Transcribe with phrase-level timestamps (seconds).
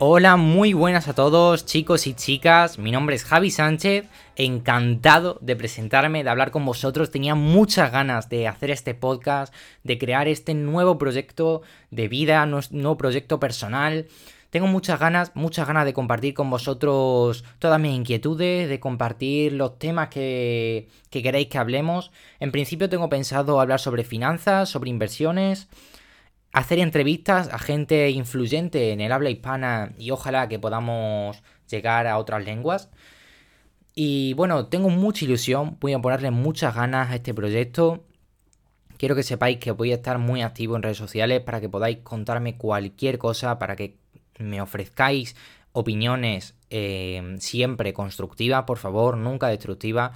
[0.00, 4.06] Hola, muy buenas a todos chicos y chicas, mi nombre es Javi Sánchez,
[4.36, 9.52] encantado de presentarme, de hablar con vosotros, tenía muchas ganas de hacer este podcast,
[9.82, 14.06] de crear este nuevo proyecto de vida, nuevo proyecto personal.
[14.50, 19.80] Tengo muchas ganas, muchas ganas de compartir con vosotros todas mis inquietudes, de compartir los
[19.80, 22.12] temas que, que queréis que hablemos.
[22.38, 25.66] En principio tengo pensado hablar sobre finanzas, sobre inversiones,
[26.52, 32.18] hacer entrevistas a gente influyente en el habla hispana y ojalá que podamos llegar a
[32.18, 32.88] otras lenguas.
[33.94, 38.04] Y bueno, tengo mucha ilusión, voy a ponerle muchas ganas a este proyecto.
[38.96, 41.98] Quiero que sepáis que voy a estar muy activo en redes sociales para que podáis
[41.98, 43.96] contarme cualquier cosa, para que
[44.38, 45.36] me ofrezcáis
[45.72, 50.12] opiniones eh, siempre constructivas, por favor, nunca destructivas.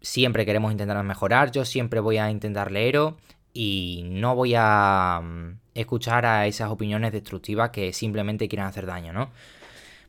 [0.00, 3.14] Siempre queremos intentar mejorar, yo siempre voy a intentar leeros
[3.52, 9.12] y no voy a mm, escuchar a esas opiniones destructivas que simplemente quieren hacer daño,
[9.12, 9.30] ¿no?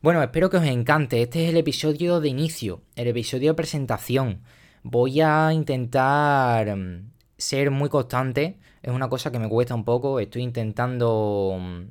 [0.02, 1.22] Bueno, espero que os encante.
[1.22, 4.42] Este es el episodio de inicio, el episodio de presentación.
[4.84, 8.58] Voy a intentar mm, ser muy constante.
[8.82, 10.20] Es una cosa que me cuesta un poco.
[10.20, 11.84] Estoy intentando mm,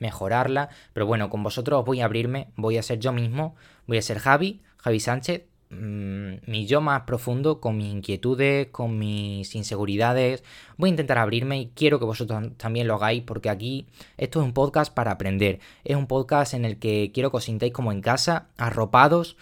[0.00, 0.70] mejorarla.
[0.92, 2.48] Pero bueno, con vosotros os voy a abrirme.
[2.56, 3.54] Voy a ser yo mismo.
[3.86, 5.42] Voy a ser Javi, Javi Sánchez.
[6.46, 10.42] Mi yo más profundo, con mis inquietudes, con mis inseguridades.
[10.76, 14.46] Voy a intentar abrirme y quiero que vosotros también lo hagáis porque aquí esto es
[14.46, 15.60] un podcast para aprender.
[15.84, 19.36] Es un podcast en el que quiero que os sintáis como en casa, arropados,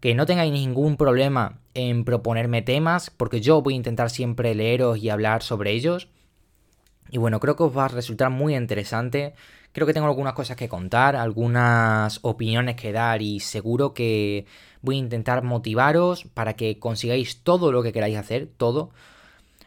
[0.00, 4.98] que no tengáis ningún problema en proponerme temas porque yo voy a intentar siempre leeros
[4.98, 6.08] y hablar sobre ellos.
[7.10, 9.34] Y bueno, creo que os va a resultar muy interesante.
[9.72, 14.46] Creo que tengo algunas cosas que contar, algunas opiniones que dar y seguro que
[14.82, 18.90] voy a intentar motivaros para que consigáis todo lo que queráis hacer, todo.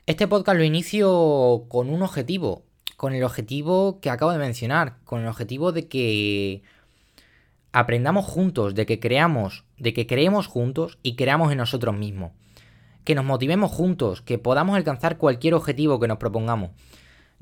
[0.08, 2.64] Este podcast lo inicio con un objetivo,
[2.98, 6.64] con el objetivo que acabo de mencionar, con el objetivo de que
[7.72, 12.32] aprendamos juntos, de que creamos, de que creemos juntos y creamos en nosotros mismos.
[13.04, 16.72] Que nos motivemos juntos, que podamos alcanzar cualquier objetivo que nos propongamos.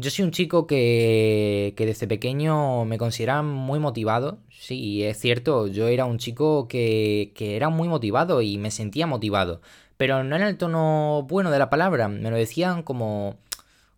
[0.02, 4.38] Yo soy un chico que, que desde pequeño me considera muy motivado.
[4.50, 9.08] Sí, es cierto, yo era un chico que, que era muy motivado y me sentía
[9.08, 9.60] motivado.
[9.98, 13.36] Pero no en el tono bueno de la palabra, me lo decían como,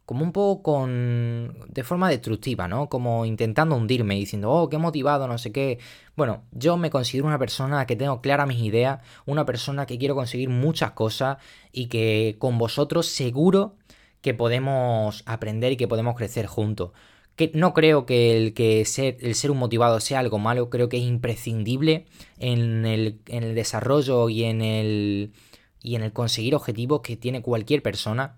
[0.07, 2.89] como un poco con, de forma destructiva, ¿no?
[2.89, 5.77] Como intentando hundirme, diciendo, oh, qué motivado, no sé qué.
[6.15, 10.15] Bueno, yo me considero una persona que tengo claras mis ideas, una persona que quiero
[10.15, 11.37] conseguir muchas cosas
[11.71, 13.75] y que con vosotros seguro
[14.21, 16.91] que podemos aprender y que podemos crecer juntos.
[17.35, 20.89] Que no creo que el, que ser, el ser un motivado sea algo malo, creo
[20.89, 22.05] que es imprescindible
[22.39, 25.33] en el, en el desarrollo y en el,
[25.81, 28.37] y en el conseguir objetivos que tiene cualquier persona.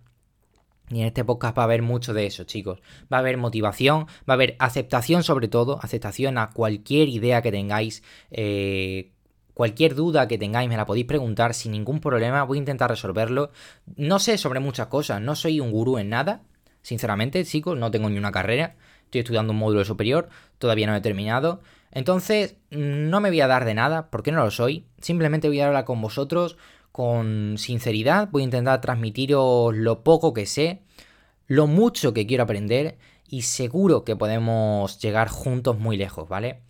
[0.89, 2.79] Y en este podcast va a haber mucho de eso, chicos.
[3.11, 7.51] Va a haber motivación, va a haber aceptación sobre todo, aceptación a cualquier idea que
[7.51, 9.11] tengáis, eh,
[9.53, 13.51] Cualquier duda que tengáis me la podéis preguntar sin ningún problema, voy a intentar resolverlo.
[13.95, 16.41] No sé sobre muchas cosas, no soy un gurú en nada,
[16.81, 18.75] sinceramente, chicos, no tengo ni una carrera,
[19.05, 21.61] estoy estudiando un módulo superior, todavía no he terminado.
[21.91, 25.67] Entonces, no me voy a dar de nada, porque no lo soy, simplemente voy a
[25.67, 26.57] hablar con vosotros
[26.93, 30.83] con sinceridad, voy a intentar transmitiros lo poco que sé,
[31.47, 36.61] lo mucho que quiero aprender y seguro que podemos llegar juntos muy lejos, ¿vale?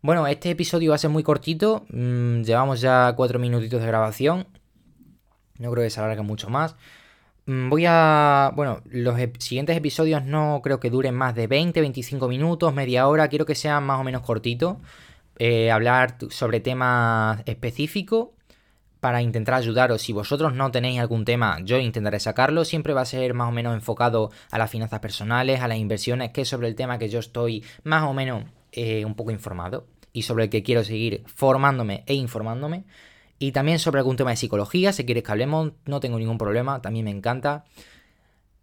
[0.00, 1.84] Bueno, este episodio va a ser muy cortito.
[1.90, 4.46] Mm, llevamos ya cuatro minutitos de grabación.
[5.58, 6.76] No creo que se alargue mucho más.
[7.46, 8.52] Mm, voy a...
[8.54, 13.28] Bueno, los siguientes episodios no creo que duren más de 20, 25 minutos, media hora.
[13.28, 14.76] Quiero que sean más o menos cortitos.
[15.38, 18.28] Eh, hablar sobre temas específicos
[19.00, 20.02] para intentar ayudaros.
[20.02, 22.64] Si vosotros no tenéis algún tema, yo intentaré sacarlo.
[22.64, 26.30] Siempre va a ser más o menos enfocado a las finanzas personales, a las inversiones,
[26.30, 29.86] que es sobre el tema que yo estoy más o menos eh, un poco informado
[30.18, 32.84] y sobre el que quiero seguir formándome e informándome.
[33.38, 36.82] Y también sobre algún tema de psicología, si quieres que hablemos, no tengo ningún problema,
[36.82, 37.64] también me encanta.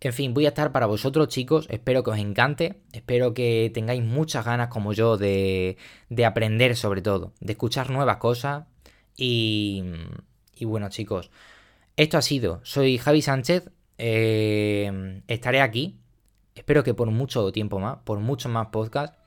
[0.01, 4.03] En fin, voy a estar para vosotros chicos, espero que os encante, espero que tengáis
[4.03, 5.77] muchas ganas como yo de,
[6.09, 8.65] de aprender sobre todo, de escuchar nuevas cosas
[9.15, 9.83] y,
[10.53, 11.31] y bueno chicos,
[11.95, 15.97] esto ha sido, soy Javi Sánchez, eh, estaré aquí,
[16.53, 19.17] espero que por mucho tiempo más, por muchos más podcasts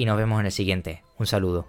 [0.00, 1.04] y nos vemos en el siguiente.
[1.18, 1.68] Un saludo.